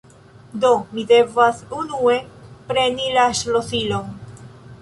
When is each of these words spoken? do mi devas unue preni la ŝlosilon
do 0.61 0.71
mi 0.93 1.03
devas 1.11 1.59
unue 1.81 2.17
preni 2.71 3.13
la 3.19 3.29
ŝlosilon 3.41 4.09